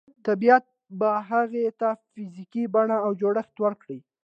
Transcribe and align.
طبیعت 0.27 0.65
به 0.99 1.09
هغې 1.29 1.65
ته 1.79 1.89
فزیکي 2.11 2.63
بڼه 2.75 2.97
او 3.05 3.11
جوړښت 3.21 3.55
ورکړي 3.63 3.99